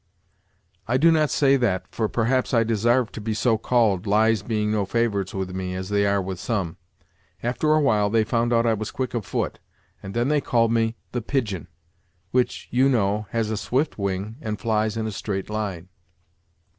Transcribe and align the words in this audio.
"I 0.87 0.97
do 0.97 1.11
not 1.11 1.29
say 1.29 1.57
that, 1.57 1.85
for 1.91 2.09
perhaps 2.09 2.55
I 2.55 2.63
desarved 2.63 3.13
to 3.13 3.21
be 3.21 3.35
so 3.35 3.59
called, 3.59 4.07
lies 4.07 4.41
being 4.41 4.71
no 4.71 4.83
favorites 4.83 5.31
with 5.31 5.53
me, 5.55 5.75
as 5.75 5.89
they 5.89 6.07
are 6.07 6.19
with 6.19 6.39
some. 6.39 6.77
After 7.43 7.73
a 7.73 7.79
while 7.79 8.09
they 8.09 8.23
found 8.23 8.51
out 8.51 8.65
I 8.65 8.73
was 8.73 8.89
quick 8.89 9.13
of 9.13 9.27
foot, 9.27 9.59
and 10.01 10.15
then 10.15 10.27
they 10.27 10.41
called 10.41 10.71
me 10.71 10.95
'The 11.11 11.21
Pigeon'; 11.21 11.67
which, 12.31 12.67
you 12.71 12.89
know, 12.89 13.27
has 13.29 13.51
a 13.51 13.57
swift 13.57 13.99
wing, 13.99 14.37
and 14.41 14.59
flies 14.59 14.97
in 14.97 15.05
a 15.05 15.11
straight 15.11 15.51
line." 15.51 15.87